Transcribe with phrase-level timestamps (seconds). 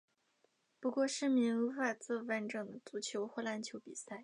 [0.79, 4.19] 不过市民无法作完整的足球或篮球比赛。